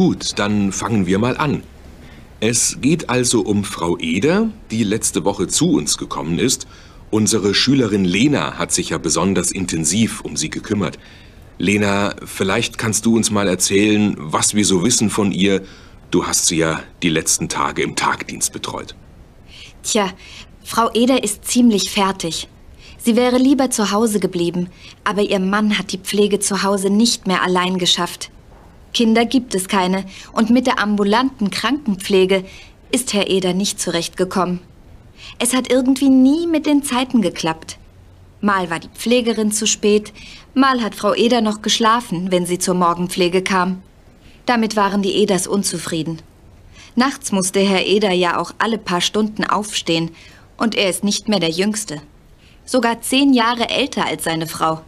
Gut, 0.00 0.38
dann 0.38 0.72
fangen 0.72 1.04
wir 1.04 1.18
mal 1.18 1.36
an. 1.36 1.62
Es 2.40 2.78
geht 2.80 3.10
also 3.10 3.42
um 3.42 3.64
Frau 3.64 3.98
Eder, 3.98 4.48
die 4.70 4.82
letzte 4.82 5.26
Woche 5.26 5.46
zu 5.46 5.72
uns 5.72 5.98
gekommen 5.98 6.38
ist. 6.38 6.66
Unsere 7.10 7.52
Schülerin 7.52 8.06
Lena 8.06 8.56
hat 8.56 8.72
sich 8.72 8.88
ja 8.88 8.96
besonders 8.96 9.50
intensiv 9.52 10.22
um 10.22 10.38
sie 10.38 10.48
gekümmert. 10.48 10.98
Lena, 11.58 12.14
vielleicht 12.24 12.78
kannst 12.78 13.04
du 13.04 13.14
uns 13.14 13.30
mal 13.30 13.46
erzählen, 13.46 14.14
was 14.16 14.54
wir 14.54 14.64
so 14.64 14.82
wissen 14.82 15.10
von 15.10 15.32
ihr. 15.32 15.60
Du 16.10 16.26
hast 16.26 16.46
sie 16.46 16.56
ja 16.56 16.80
die 17.02 17.10
letzten 17.10 17.50
Tage 17.50 17.82
im 17.82 17.94
Tagdienst 17.94 18.54
betreut. 18.54 18.94
Tja, 19.82 20.14
Frau 20.64 20.90
Eder 20.94 21.22
ist 21.22 21.44
ziemlich 21.44 21.90
fertig. 21.90 22.48
Sie 22.96 23.16
wäre 23.16 23.36
lieber 23.36 23.68
zu 23.68 23.90
Hause 23.90 24.18
geblieben, 24.18 24.70
aber 25.04 25.20
ihr 25.20 25.40
Mann 25.40 25.76
hat 25.76 25.92
die 25.92 25.98
Pflege 25.98 26.40
zu 26.40 26.62
Hause 26.62 26.88
nicht 26.88 27.26
mehr 27.26 27.42
allein 27.42 27.76
geschafft. 27.76 28.30
Kinder 28.92 29.24
gibt 29.24 29.54
es 29.54 29.68
keine 29.68 30.04
und 30.32 30.50
mit 30.50 30.66
der 30.66 30.80
ambulanten 30.80 31.50
Krankenpflege 31.50 32.44
ist 32.90 33.12
Herr 33.12 33.28
Eder 33.28 33.54
nicht 33.54 33.80
zurechtgekommen. 33.80 34.60
Es 35.38 35.54
hat 35.54 35.70
irgendwie 35.70 36.10
nie 36.10 36.46
mit 36.46 36.66
den 36.66 36.82
Zeiten 36.82 37.22
geklappt. 37.22 37.78
Mal 38.40 38.70
war 38.70 38.80
die 38.80 38.88
Pflegerin 38.88 39.52
zu 39.52 39.66
spät, 39.66 40.12
mal 40.54 40.82
hat 40.82 40.94
Frau 40.94 41.14
Eder 41.14 41.40
noch 41.40 41.62
geschlafen, 41.62 42.32
wenn 42.32 42.46
sie 42.46 42.58
zur 42.58 42.74
Morgenpflege 42.74 43.42
kam. 43.42 43.82
Damit 44.46 44.76
waren 44.76 45.02
die 45.02 45.14
Eders 45.14 45.46
unzufrieden. 45.46 46.22
Nachts 46.96 47.32
musste 47.32 47.60
Herr 47.60 47.86
Eder 47.86 48.12
ja 48.12 48.38
auch 48.38 48.52
alle 48.58 48.78
paar 48.78 49.00
Stunden 49.00 49.44
aufstehen 49.44 50.10
und 50.56 50.74
er 50.74 50.90
ist 50.90 51.04
nicht 51.04 51.28
mehr 51.28 51.38
der 51.38 51.50
Jüngste. 51.50 52.00
Sogar 52.64 53.00
zehn 53.02 53.32
Jahre 53.32 53.68
älter 53.68 54.06
als 54.06 54.24
seine 54.24 54.46
Frau. 54.46 54.80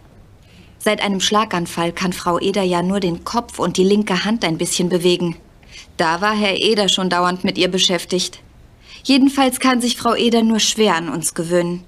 Seit 0.84 1.00
einem 1.00 1.20
Schlaganfall 1.20 1.92
kann 1.92 2.12
Frau 2.12 2.40
Eder 2.40 2.64
ja 2.64 2.82
nur 2.82 2.98
den 2.98 3.22
Kopf 3.22 3.60
und 3.60 3.76
die 3.76 3.84
linke 3.84 4.24
Hand 4.24 4.44
ein 4.44 4.58
bisschen 4.58 4.88
bewegen. 4.88 5.36
Da 5.96 6.20
war 6.20 6.34
Herr 6.34 6.60
Eder 6.60 6.88
schon 6.88 7.08
dauernd 7.08 7.44
mit 7.44 7.56
ihr 7.56 7.68
beschäftigt. 7.68 8.40
Jedenfalls 9.04 9.60
kann 9.60 9.80
sich 9.80 9.96
Frau 9.96 10.16
Eder 10.16 10.42
nur 10.42 10.58
schwer 10.58 10.96
an 10.96 11.08
uns 11.08 11.34
gewöhnen. 11.34 11.84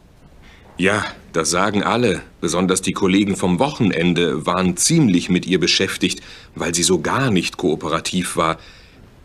Ja, 0.76 1.04
das 1.32 1.50
sagen 1.50 1.82
alle. 1.82 2.22
Besonders 2.40 2.82
die 2.82 2.92
Kollegen 2.92 3.34
vom 3.36 3.58
Wochenende 3.58 4.46
waren 4.46 4.76
ziemlich 4.76 5.28
mit 5.28 5.44
ihr 5.44 5.58
beschäftigt, 5.58 6.20
weil 6.54 6.72
sie 6.72 6.84
so 6.84 7.00
gar 7.00 7.32
nicht 7.32 7.56
kooperativ 7.56 8.36
war. 8.36 8.58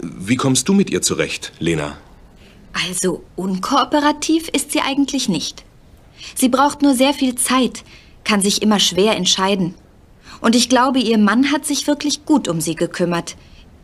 Wie 0.01 0.35
kommst 0.35 0.67
du 0.67 0.73
mit 0.73 0.89
ihr 0.89 1.03
zurecht, 1.03 1.51
Lena? 1.59 1.97
Also 2.87 3.23
unkooperativ 3.35 4.49
ist 4.49 4.71
sie 4.71 4.81
eigentlich 4.81 5.29
nicht. 5.29 5.63
Sie 6.33 6.49
braucht 6.49 6.81
nur 6.81 6.95
sehr 6.95 7.13
viel 7.13 7.35
Zeit, 7.35 7.83
kann 8.29 8.41
sich 8.41 8.61
immer 8.61 8.79
schwer 8.79 9.15
entscheiden. 9.15 9.73
Und 10.39 10.55
ich 10.55 10.69
glaube, 10.69 10.99
ihr 10.99 11.17
Mann 11.17 11.51
hat 11.51 11.65
sich 11.65 11.87
wirklich 11.87 12.25
gut 12.25 12.47
um 12.47 12.61
sie 12.61 12.75
gekümmert, 12.75 13.35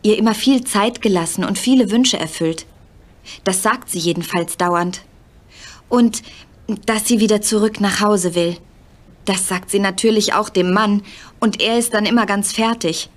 ihr 0.04 0.16
immer 0.16 0.34
viel 0.34 0.62
Zeit 0.62 1.02
gelassen 1.02 1.42
und 1.44 1.58
viele 1.58 1.90
Wünsche 1.90 2.16
erfüllt. 2.16 2.64
Das 3.42 3.64
sagt 3.64 3.90
sie 3.90 3.98
jedenfalls 3.98 4.56
dauernd. 4.56 5.02
Und 5.88 6.22
dass 6.86 7.08
sie 7.08 7.18
wieder 7.18 7.42
zurück 7.42 7.80
nach 7.80 8.00
Hause 8.00 8.36
will. 8.36 8.56
Das 9.24 9.48
sagt 9.48 9.68
sie 9.68 9.80
natürlich 9.80 10.32
auch 10.32 10.48
dem 10.48 10.72
Mann, 10.72 11.02
und 11.40 11.60
er 11.60 11.76
ist 11.76 11.92
dann 11.92 12.06
immer 12.06 12.24
ganz 12.24 12.52
fertig. 12.52 13.10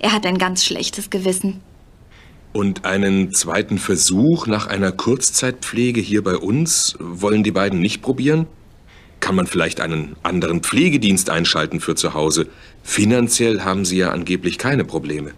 Er 0.00 0.10
hat 0.10 0.26
ein 0.26 0.38
ganz 0.38 0.64
schlechtes 0.64 1.08
Gewissen. 1.08 1.60
Und 2.52 2.84
einen 2.84 3.32
zweiten 3.32 3.78
Versuch 3.78 4.48
nach 4.48 4.66
einer 4.66 4.90
Kurzzeitpflege 4.90 6.00
hier 6.00 6.24
bei 6.24 6.36
uns 6.36 6.96
wollen 6.98 7.44
die 7.44 7.52
beiden 7.52 7.78
nicht 7.78 8.02
probieren? 8.02 8.48
Kann 9.20 9.34
man 9.34 9.46
vielleicht 9.46 9.80
einen 9.80 10.16
anderen 10.22 10.62
Pflegedienst 10.62 11.30
einschalten 11.30 11.80
für 11.80 11.94
zu 11.94 12.14
Hause? 12.14 12.48
Finanziell 12.82 13.62
haben 13.62 13.84
Sie 13.84 13.98
ja 13.98 14.10
angeblich 14.10 14.58
keine 14.58 14.84
Probleme. 14.84 15.32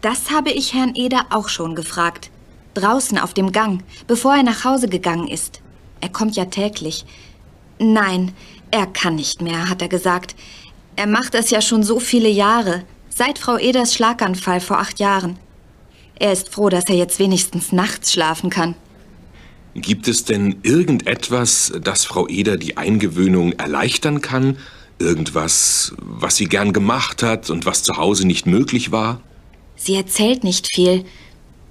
Das 0.00 0.30
habe 0.30 0.50
ich 0.50 0.74
Herrn 0.74 0.94
Eder 0.94 1.26
auch 1.30 1.48
schon 1.48 1.74
gefragt. 1.74 2.30
Draußen 2.74 3.18
auf 3.18 3.34
dem 3.34 3.52
Gang, 3.52 3.82
bevor 4.06 4.34
er 4.34 4.42
nach 4.42 4.64
Hause 4.64 4.88
gegangen 4.88 5.28
ist. 5.28 5.62
Er 6.00 6.08
kommt 6.08 6.36
ja 6.36 6.44
täglich. 6.46 7.06
Nein, 7.78 8.32
er 8.70 8.86
kann 8.86 9.14
nicht 9.14 9.40
mehr, 9.40 9.68
hat 9.68 9.80
er 9.80 9.88
gesagt. 9.88 10.34
Er 10.96 11.06
macht 11.06 11.34
es 11.34 11.50
ja 11.50 11.60
schon 11.60 11.82
so 11.82 11.98
viele 11.98 12.28
Jahre, 12.28 12.84
seit 13.08 13.38
Frau 13.38 13.56
Eders 13.56 13.94
Schlaganfall 13.94 14.60
vor 14.60 14.78
acht 14.78 15.00
Jahren. 15.00 15.38
Er 16.16 16.32
ist 16.32 16.50
froh, 16.50 16.68
dass 16.68 16.84
er 16.88 16.96
jetzt 16.96 17.18
wenigstens 17.18 17.72
nachts 17.72 18.12
schlafen 18.12 18.50
kann. 18.50 18.74
Gibt 19.74 20.06
es 20.06 20.24
denn 20.24 20.60
irgendetwas, 20.62 21.72
das 21.82 22.04
Frau 22.04 22.28
Eder 22.28 22.56
die 22.56 22.76
Eingewöhnung 22.76 23.52
erleichtern 23.52 24.20
kann? 24.20 24.56
Irgendwas, 25.00 25.94
was 25.98 26.36
sie 26.36 26.46
gern 26.46 26.72
gemacht 26.72 27.24
hat 27.24 27.50
und 27.50 27.66
was 27.66 27.82
zu 27.82 27.96
Hause 27.96 28.24
nicht 28.24 28.46
möglich 28.46 28.92
war? 28.92 29.20
Sie 29.74 29.96
erzählt 29.96 30.44
nicht 30.44 30.68
viel. 30.72 31.04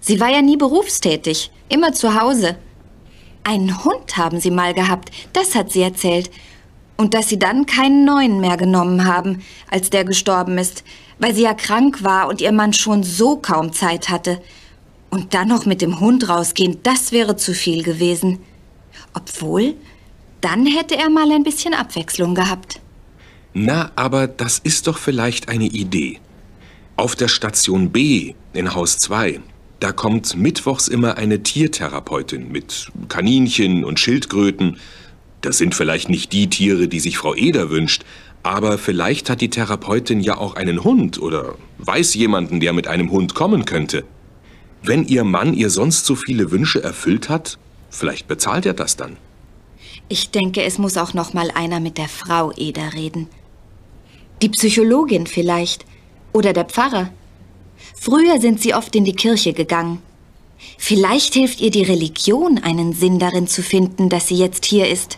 Sie 0.01 0.19
war 0.19 0.29
ja 0.29 0.41
nie 0.41 0.57
berufstätig, 0.57 1.49
immer 1.69 1.93
zu 1.93 2.19
Hause. 2.19 2.57
Einen 3.45 3.85
Hund 3.85 4.17
haben 4.17 4.41
sie 4.41 4.51
mal 4.51 4.73
gehabt, 4.73 5.11
das 5.31 5.55
hat 5.55 5.71
sie 5.71 5.81
erzählt. 5.81 6.29
Und 6.97 7.13
dass 7.13 7.29
sie 7.29 7.39
dann 7.39 7.65
keinen 7.65 8.03
neuen 8.03 8.41
mehr 8.41 8.57
genommen 8.57 9.05
haben, 9.05 9.41
als 9.71 9.89
der 9.89 10.03
gestorben 10.03 10.57
ist, 10.57 10.83
weil 11.19 11.33
sie 11.33 11.43
ja 11.43 11.53
krank 11.53 12.03
war 12.03 12.27
und 12.27 12.41
ihr 12.41 12.51
Mann 12.51 12.73
schon 12.73 13.03
so 13.03 13.37
kaum 13.37 13.71
Zeit 13.71 14.09
hatte. 14.09 14.41
Und 15.13 15.36
dann 15.36 15.47
noch 15.49 15.67
mit 15.67 15.84
dem 15.84 15.99
Hund 15.99 16.28
rausgehen, 16.28 16.80
das 16.82 17.12
wäre 17.12 17.36
zu 17.36 17.54
viel 17.54 17.84
gewesen. 17.84 18.39
Obwohl, 19.13 19.76
dann 20.41 20.65
hätte 20.65 20.97
er 20.97 21.12
mal 21.12 21.32
ein 21.32 21.43
bisschen 21.43 21.76
Abwechslung 21.76 22.34
gehabt. 22.34 22.80
Na, 23.54 23.91
aber 23.95 24.26
das 24.26 24.58
ist 24.58 24.88
doch 24.88 24.97
vielleicht 24.97 25.49
eine 25.49 25.65
Idee. 25.65 26.17
Auf 26.95 27.15
der 27.15 27.28
Station 27.28 27.91
B 27.91 28.34
in 28.54 28.73
Haus 28.73 28.97
2, 28.97 29.39
da 29.80 29.91
kommt 29.91 30.36
mittwochs 30.36 30.88
immer 30.88 31.15
eine 31.15 31.43
Tiertherapeutin 31.43 32.52
mit 32.52 32.88
Kaninchen 33.08 33.86
und 33.86 33.99
Schildkröten. 33.99 34.80
Das 35.41 35.60
sind 35.60 35.76
vielleicht 35.76 36.10
nicht 36.10 36.34
die 36.34 36.49
Tiere, 36.49 36.88
die 36.88 36.99
sich 36.99 37.19
Frau 37.19 37.36
Eder 37.36 37.69
wünscht, 37.69 38.04
aber 38.41 38.80
vielleicht 38.80 39.30
hat 39.30 39.41
die 39.41 39.52
Therapeutin 39.52 40.21
ja 40.21 40.39
auch 40.39 40.56
einen 40.56 40.84
Hund 40.84 41.21
oder 41.21 41.54
weiß 41.78 42.15
jemanden, 42.15 42.60
der 42.60 42.73
mit 42.73 42.88
einem 42.88 43.12
Hund 43.12 43.36
kommen 43.36 43.65
könnte. 43.65 44.06
Wenn 44.85 45.07
Ihr 45.07 45.23
Mann 45.23 45.53
ihr 45.53 45.69
sonst 45.69 46.05
so 46.05 46.13
viele 46.13 46.51
Wünsche 46.51 46.83
erfüllt 46.83 47.29
hat, 47.29 47.57
vielleicht 47.89 48.27
bezahlt 48.27 48.65
er 48.65 48.73
das 48.73 48.97
dann. 48.97 49.15
Ich 50.09 50.31
denke, 50.31 50.61
es 50.63 50.77
muss 50.77 50.97
auch 50.97 51.13
noch 51.13 51.33
mal 51.33 51.51
einer 51.51 51.79
mit 51.79 51.97
der 51.97 52.09
Frau 52.09 52.51
Eder 52.57 52.93
reden. 52.93 53.29
Die 54.41 54.49
Psychologin 54.49 55.25
vielleicht 55.25 55.85
oder 56.33 56.51
der 56.51 56.65
Pfarrer. 56.65 57.11
Früher 57.95 58.41
sind 58.41 58.61
sie 58.61 58.73
oft 58.73 58.93
in 58.97 59.05
die 59.05 59.15
Kirche 59.15 59.53
gegangen. 59.53 60.01
Vielleicht 60.77 61.33
hilft 61.33 61.61
ihr 61.61 61.71
die 61.71 61.83
Religion, 61.83 62.57
einen 62.57 62.91
Sinn 62.91 63.19
darin 63.19 63.47
zu 63.47 63.63
finden, 63.63 64.09
dass 64.09 64.27
sie 64.27 64.35
jetzt 64.35 64.65
hier 64.65 64.89
ist. 64.89 65.17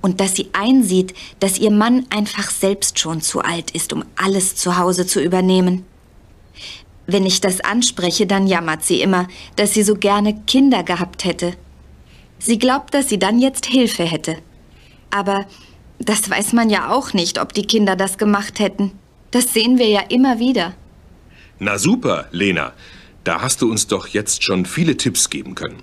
Und 0.00 0.20
dass 0.20 0.36
sie 0.36 0.48
einsieht, 0.52 1.12
dass 1.40 1.58
ihr 1.58 1.72
Mann 1.72 2.06
einfach 2.10 2.50
selbst 2.50 3.00
schon 3.00 3.20
zu 3.20 3.40
alt 3.40 3.72
ist, 3.72 3.92
um 3.92 4.04
alles 4.14 4.54
zu 4.54 4.78
Hause 4.78 5.06
zu 5.06 5.20
übernehmen. 5.20 5.84
Wenn 7.12 7.26
ich 7.26 7.40
das 7.40 7.60
anspreche, 7.60 8.26
dann 8.26 8.46
jammert 8.46 8.84
sie 8.84 9.00
immer, 9.00 9.26
dass 9.56 9.74
sie 9.74 9.82
so 9.82 9.96
gerne 9.96 10.40
Kinder 10.46 10.84
gehabt 10.84 11.24
hätte. 11.24 11.54
Sie 12.38 12.56
glaubt, 12.56 12.94
dass 12.94 13.08
sie 13.08 13.18
dann 13.18 13.40
jetzt 13.40 13.66
Hilfe 13.66 14.04
hätte. 14.04 14.36
Aber 15.10 15.44
das 15.98 16.30
weiß 16.30 16.52
man 16.52 16.70
ja 16.70 16.90
auch 16.90 17.12
nicht, 17.12 17.40
ob 17.40 17.52
die 17.52 17.66
Kinder 17.66 17.96
das 17.96 18.16
gemacht 18.16 18.60
hätten. 18.60 18.92
Das 19.32 19.52
sehen 19.52 19.76
wir 19.76 19.88
ja 19.88 20.02
immer 20.08 20.38
wieder. 20.38 20.74
Na 21.58 21.78
super, 21.78 22.28
Lena. 22.30 22.74
Da 23.24 23.42
hast 23.42 23.60
du 23.60 23.70
uns 23.70 23.88
doch 23.88 24.06
jetzt 24.06 24.44
schon 24.44 24.64
viele 24.64 24.96
Tipps 24.96 25.30
geben 25.30 25.56
können. 25.56 25.82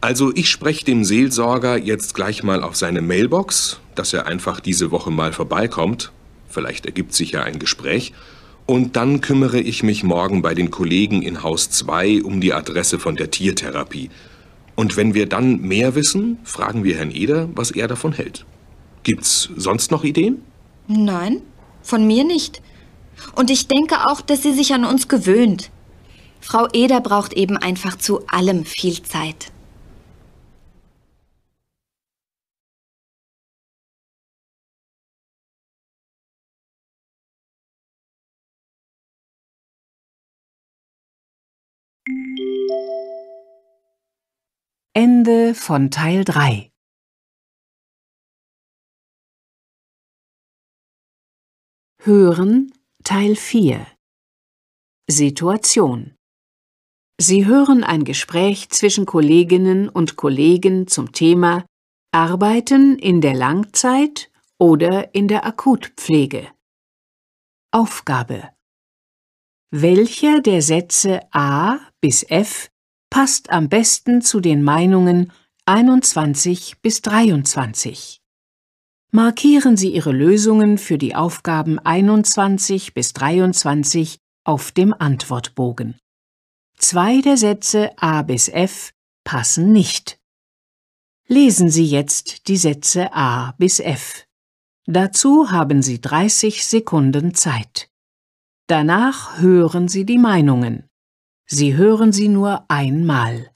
Also 0.00 0.32
ich 0.36 0.48
spreche 0.48 0.84
dem 0.84 1.04
Seelsorger 1.04 1.76
jetzt 1.76 2.14
gleich 2.14 2.44
mal 2.44 2.62
auf 2.62 2.76
seine 2.76 3.02
Mailbox, 3.02 3.80
dass 3.96 4.12
er 4.12 4.28
einfach 4.28 4.60
diese 4.60 4.92
Woche 4.92 5.10
mal 5.10 5.32
vorbeikommt. 5.32 6.12
Vielleicht 6.48 6.86
ergibt 6.86 7.12
sich 7.12 7.32
ja 7.32 7.42
ein 7.42 7.58
Gespräch. 7.58 8.12
Und 8.70 8.96
dann 8.96 9.22
kümmere 9.22 9.60
ich 9.60 9.82
mich 9.82 10.04
morgen 10.04 10.42
bei 10.42 10.52
den 10.52 10.70
Kollegen 10.70 11.22
in 11.22 11.42
Haus 11.42 11.70
2 11.70 12.22
um 12.22 12.42
die 12.42 12.52
Adresse 12.52 12.98
von 12.98 13.16
der 13.16 13.30
Tiertherapie. 13.30 14.10
Und 14.76 14.98
wenn 14.98 15.14
wir 15.14 15.26
dann 15.26 15.62
mehr 15.62 15.94
wissen, 15.94 16.36
fragen 16.44 16.84
wir 16.84 16.98
Herrn 16.98 17.10
Eder, 17.10 17.48
was 17.54 17.70
er 17.70 17.88
davon 17.88 18.12
hält. 18.12 18.44
Gibt's 19.04 19.48
sonst 19.56 19.90
noch 19.90 20.04
Ideen? 20.04 20.42
Nein, 20.86 21.40
von 21.80 22.06
mir 22.06 22.24
nicht. 22.24 22.60
Und 23.34 23.48
ich 23.48 23.68
denke 23.68 24.04
auch, 24.04 24.20
dass 24.20 24.42
sie 24.42 24.52
sich 24.52 24.74
an 24.74 24.84
uns 24.84 25.08
gewöhnt. 25.08 25.70
Frau 26.38 26.68
Eder 26.74 27.00
braucht 27.00 27.32
eben 27.32 27.56
einfach 27.56 27.96
zu 27.96 28.26
allem 28.26 28.66
viel 28.66 29.00
Zeit. 29.00 29.50
Ende 44.94 45.54
von 45.54 45.90
Teil 45.90 46.24
3 46.24 46.72
Hören 52.02 52.72
Teil 53.04 53.36
4 53.36 53.86
Situation. 55.10 56.16
Sie 57.20 57.44
hören 57.44 57.84
ein 57.84 58.04
Gespräch 58.04 58.70
zwischen 58.70 59.04
Kolleginnen 59.04 59.88
und 59.88 60.16
Kollegen 60.16 60.86
zum 60.86 61.12
Thema 61.12 61.66
Arbeiten 62.12 62.98
in 62.98 63.20
der 63.20 63.34
Langzeit 63.34 64.30
oder 64.58 65.14
in 65.14 65.28
der 65.28 65.44
Akutpflege. 65.44 66.50
Aufgabe. 67.72 68.50
Welcher 69.70 70.40
der 70.40 70.62
Sätze 70.62 71.20
A 71.32 71.78
bis 72.00 72.22
F 72.22 72.70
passt 73.10 73.50
am 73.50 73.68
besten 73.68 74.22
zu 74.22 74.40
den 74.40 74.62
Meinungen 74.62 75.32
21 75.66 76.80
bis 76.80 77.02
23? 77.02 78.20
Markieren 79.10 79.76
Sie 79.76 79.92
Ihre 79.94 80.12
Lösungen 80.12 80.76
für 80.78 80.98
die 80.98 81.14
Aufgaben 81.14 81.78
21 81.78 82.94
bis 82.94 83.12
23 83.14 84.18
auf 84.44 84.70
dem 84.72 84.94
Antwortbogen. 84.98 85.98
Zwei 86.76 87.20
der 87.20 87.36
Sätze 87.36 87.90
A 87.98 88.22
bis 88.22 88.48
F 88.48 88.92
passen 89.24 89.72
nicht. 89.72 90.18
Lesen 91.26 91.70
Sie 91.70 91.84
jetzt 91.84 92.48
die 92.48 92.56
Sätze 92.56 93.12
A 93.12 93.52
bis 93.58 93.80
F. 93.80 94.26
Dazu 94.86 95.50
haben 95.50 95.82
Sie 95.82 96.00
30 96.00 96.64
Sekunden 96.64 97.34
Zeit. 97.34 97.90
Danach 98.68 99.38
hören 99.38 99.88
Sie 99.88 100.06
die 100.06 100.16
Meinungen. 100.16 100.87
Sie 101.50 101.76
hören 101.76 102.12
sie 102.12 102.28
nur 102.28 102.66
einmal. 102.68 103.50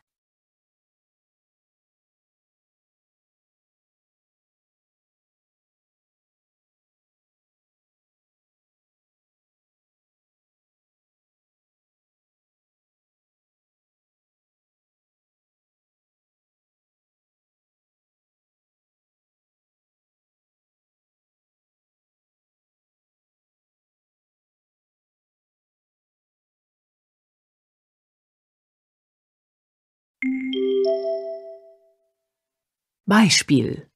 Beispiel 33.13 33.87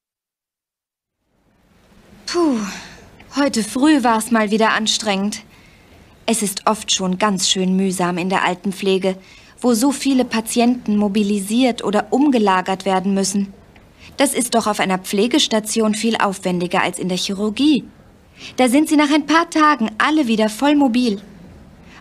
Puh, 2.27 2.59
heute 3.35 3.63
früh 3.63 4.03
war 4.03 4.19
es 4.19 4.29
mal 4.29 4.51
wieder 4.51 4.73
anstrengend. 4.73 5.41
Es 6.27 6.43
ist 6.43 6.67
oft 6.67 6.93
schon 6.93 7.17
ganz 7.17 7.49
schön 7.49 7.75
mühsam 7.75 8.19
in 8.19 8.29
der 8.29 8.43
Altenpflege, 8.43 9.17
wo 9.59 9.73
so 9.73 9.91
viele 9.91 10.23
Patienten 10.23 10.97
mobilisiert 10.97 11.83
oder 11.83 12.13
umgelagert 12.13 12.85
werden 12.85 13.15
müssen. 13.15 13.53
Das 14.17 14.35
ist 14.35 14.53
doch 14.53 14.67
auf 14.67 14.79
einer 14.79 14.99
Pflegestation 14.99 15.95
viel 15.95 16.17
aufwendiger 16.17 16.83
als 16.83 16.99
in 16.99 17.09
der 17.09 17.17
Chirurgie. 17.17 17.85
Da 18.57 18.69
sind 18.69 18.87
sie 18.87 18.97
nach 18.97 19.11
ein 19.11 19.25
paar 19.25 19.49
Tagen 19.49 19.89
alle 19.97 20.27
wieder 20.27 20.47
voll 20.47 20.75
mobil. 20.75 21.19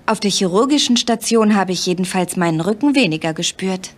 Auf 0.05 0.21
der 0.21 0.31
chirurgischen 0.31 0.99
Station 0.99 1.55
habe 1.55 1.73
ich 1.73 1.87
jedenfalls 1.87 2.37
meinen 2.37 2.61
Rücken 2.61 2.95
weniger 2.95 3.33
gespürt. 3.33 3.95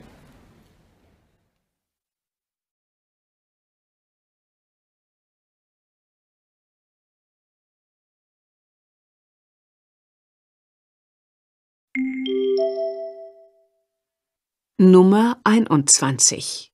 Nummer 14.81 15.39
21 15.43 16.71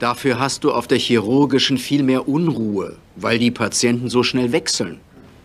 Dafür 0.00 0.40
hast 0.40 0.64
du 0.64 0.72
auf 0.72 0.88
der 0.88 0.98
chirurgischen 0.98 1.78
viel 1.78 2.02
mehr 2.02 2.26
Unruhe, 2.28 2.96
weil 3.14 3.38
die 3.38 3.52
Patienten 3.52 4.10
so 4.10 4.24
schnell 4.24 4.50
wechseln. 4.50 4.98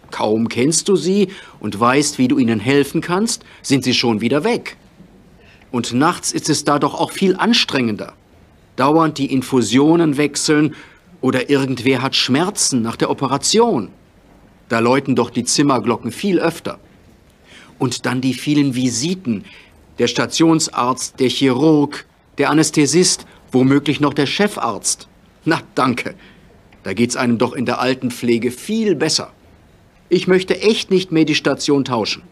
Kaum 0.10 0.50
kennst 0.50 0.90
du 0.90 0.96
sie 0.96 1.28
und 1.60 1.80
weißt, 1.80 2.18
wie 2.18 2.28
du 2.28 2.40
ihnen 2.40 2.60
helfen 2.60 3.00
kannst, 3.00 3.44
sind 3.62 3.84
sie 3.84 3.94
schon 3.94 4.20
wieder 4.20 4.44
weg. 4.44 4.78
Und 5.72 5.94
nachts 5.94 6.32
ist 6.32 6.50
es 6.50 6.64
da 6.64 6.80
doch 6.80 6.96
auch 6.96 7.12
viel 7.12 7.36
anstrengender. 7.36 8.14
Dauernd 8.76 9.20
die 9.20 9.32
Infusionen 9.32 10.18
wechseln 10.18 10.74
oder 11.22 11.52
irgendwer 11.52 12.02
hat 12.02 12.16
Schmerzen 12.16 12.82
nach 12.82 12.96
der 12.96 13.12
Operation. 13.12 13.90
Da 14.68 14.80
läuten 14.80 15.16
doch 15.16 15.30
die 15.30 15.44
Zimmerglocken 15.44 16.12
viel 16.12 16.40
öfter. 16.40 16.80
Und 17.78 18.08
dann 18.08 18.22
die 18.22 18.34
vielen 18.34 18.74
Visiten, 18.74 19.46
der 20.00 20.08
Stationsarzt, 20.08 21.20
der 21.20 21.30
Chirurg, 21.30 22.06
der 22.38 22.50
Anästhesist, 22.50 23.26
womöglich 23.52 24.00
noch 24.00 24.14
der 24.14 24.26
Chefarzt. 24.26 25.08
Na, 25.46 25.62
danke. 25.76 26.16
Da 26.84 26.94
geht's 26.94 27.16
einem 27.16 27.38
doch 27.38 27.54
in 27.54 27.66
der 27.66 27.80
Altenpflege 27.80 28.52
viel 28.52 28.96
besser. 28.96 29.34
Ich 30.10 30.28
möchte 30.28 30.62
echt 30.62 30.92
nicht 30.92 31.12
mehr 31.12 31.26
die 31.26 31.36
Station 31.36 31.84
tauschen. 31.84 32.24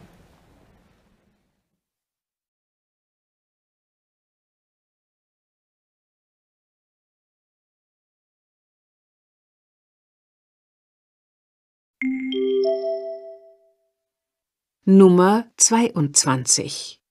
Nummer 14.87 15.47
22 15.57 17.01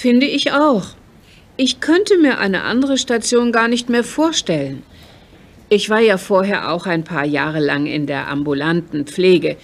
Finde 0.00 0.24
ich 0.24 0.50
auch. 0.50 0.86
Ich 1.58 1.80
könnte 1.80 2.16
mir 2.16 2.38
eine 2.38 2.62
andere 2.62 2.96
Station 2.96 3.52
gar 3.52 3.68
nicht 3.68 3.90
mehr 3.90 4.02
vorstellen. 4.02 4.82
Ich 5.68 5.90
war 5.90 6.00
ja 6.00 6.16
vorher 6.16 6.72
auch 6.72 6.86
ein 6.86 7.04
paar 7.04 7.26
Jahre 7.26 7.60
lang 7.60 7.84
in 7.84 8.06
der 8.06 8.28
ambulanten 8.28 9.04
Pflege. 9.04 9.58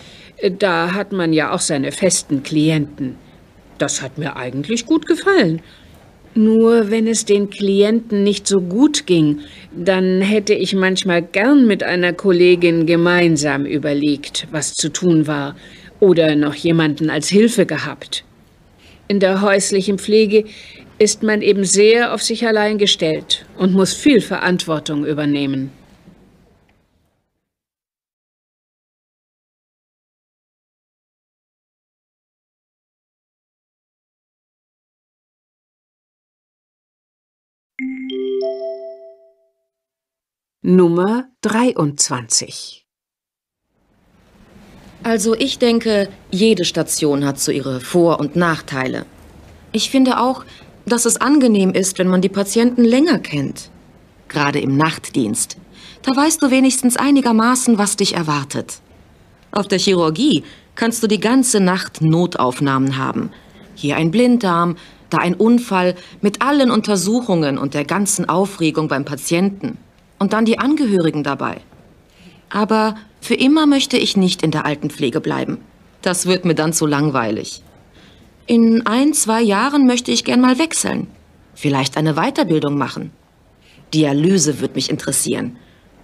Da 0.59 0.93
hat 0.93 1.13
man 1.13 1.33
ja 1.33 1.53
auch 1.53 1.61
seine 1.61 1.91
festen 1.91 2.43
Klienten. 2.43 3.15
Das 3.79 4.03
hat 4.03 4.19
mir 4.19 4.37
eigentlich 4.37 4.85
gut 4.85 5.07
gefallen. 5.07 5.63
Nur 6.35 6.91
wenn 6.91 7.07
es 7.07 7.25
den 7.25 7.49
Klienten 7.49 8.23
nicht 8.23 8.47
so 8.47 8.61
gut 8.61 9.07
ging, 9.07 9.41
dann 9.75 10.21
hätte 10.21 10.53
ich 10.53 10.75
manchmal 10.75 11.23
gern 11.23 11.67
mit 11.67 11.83
einer 11.83 12.13
Kollegin 12.13 12.85
gemeinsam 12.85 13.65
überlegt, 13.65 14.49
was 14.51 14.75
zu 14.75 14.91
tun 14.91 15.27
war, 15.27 15.57
oder 15.99 16.37
noch 16.37 16.57
jemanden 16.57 17.09
als 17.09 17.31
Hilfe 17.31 17.65
gehabt. 17.65 18.27
In 19.09 19.21
der 19.21 19.41
häuslichen 19.41 19.99
Pflege 19.99 20.45
ist 20.99 21.23
man 21.23 21.41
eben 21.41 21.65
sehr 21.65 22.13
auf 22.13 22.23
sich 22.23 22.47
allein 22.47 22.79
gestellt 22.79 23.47
und 23.57 23.73
muss 23.73 23.95
viel 23.95 24.21
Verantwortung 24.21 25.05
übernehmen. 25.05 25.71
Nummer 40.63 41.31
23 41.43 42.86
Also 45.07 45.37
ich 45.37 45.61
denke, 45.61 46.09
jede 46.33 46.65
Station 46.65 47.25
hat 47.25 47.39
so 47.39 47.53
ihre 47.53 47.79
Vor- 47.79 48.19
und 48.19 48.35
Nachteile. 48.35 49.07
Ich 49.71 49.89
finde 49.89 50.19
auch, 50.19 50.45
dass 50.85 51.05
es 51.05 51.21
angenehm 51.21 51.71
ist, 51.71 52.01
wenn 52.01 52.09
man 52.09 52.23
die 52.23 52.29
Patienten 52.29 52.83
länger 52.83 53.21
kennt. 53.21 53.71
Gerade 54.27 54.59
im 54.59 54.77
Nachtdienst. 54.77 55.59
Da 56.03 56.17
weißt 56.17 56.43
du 56.43 56.51
wenigstens 56.51 56.97
einigermaßen, 56.97 57.79
was 57.79 57.95
dich 57.95 58.17
erwartet. 58.17 58.81
Auf 59.53 59.69
der 59.69 59.79
Chirurgie 59.79 60.43
kannst 60.75 61.05
du 61.05 61.07
die 61.07 61.21
ganze 61.21 61.61
Nacht 61.61 62.03
Notaufnahmen 62.03 62.99
haben. 62.99 63.31
Hier 63.77 63.95
ein 63.95 64.11
Blinddarm, 64.11 64.75
da 65.11 65.19
ein 65.19 65.35
Unfall 65.35 65.95
mit 66.21 66.43
allen 66.43 66.73
Untersuchungen 66.73 67.59
und 67.59 67.75
der 67.75 67.85
ganzen 67.85 68.29
Aufregung 68.29 68.89
beim 68.89 69.05
Patienten. 69.05 69.79
Und 70.19 70.33
dann 70.33 70.47
die 70.47 70.59
Angehörigen 70.59 71.23
dabei. 71.23 71.61
Aber 72.51 72.97
für 73.27 73.35
immer 73.35 73.67
möchte 73.67 73.97
ich 73.97 74.17
nicht 74.17 74.43
in 74.43 74.53
der 74.53 74.65
Altenpflege 74.65 75.21
bleiben. 75.21 75.59
Das 76.01 76.27
wird 76.27 76.45
mir 76.45 76.55
dann 76.55 76.73
zu 76.73 76.87
langweilig. 76.87 77.63
In 78.47 78.87
ein, 78.87 79.13
zwei 79.13 79.43
Jahren 79.43 79.87
möchte 79.87 80.13
ich 80.13 80.25
gern 80.25 80.41
mal 80.41 80.59
wechseln. 80.59 81.09
Vielleicht 81.55 81.97
eine 81.97 82.15
Weiterbildung 82.15 82.79
machen. 82.79 83.11
Dialyse 83.93 84.61
wird 84.61 84.77
mich 84.77 84.91
interessieren. 84.91 85.57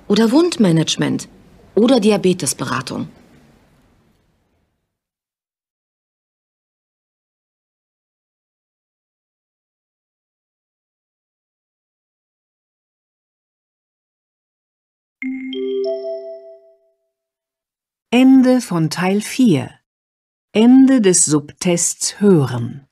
Oder 0.08 0.32
Wundmanagement. 0.32 1.28
Oder 1.76 2.00
Diabetesberatung. 2.00 3.08
Ende 18.14 18.61
von 18.61 18.90
Teil 18.90 19.22
4. 19.22 19.70
Ende 20.53 21.01
des 21.01 21.25
Subtests 21.25 22.20
Hören. 22.20 22.87